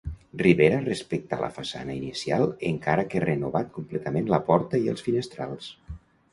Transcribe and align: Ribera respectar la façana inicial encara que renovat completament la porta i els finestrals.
Ribera 0.41 0.77
respectar 0.85 1.39
la 1.41 1.49
façana 1.57 1.97
inicial 1.99 2.47
encara 2.71 3.05
que 3.13 3.23
renovat 3.27 3.71
completament 3.79 4.35
la 4.35 4.43
porta 4.51 4.85
i 4.89 4.93
els 4.95 5.09
finestrals. 5.11 5.73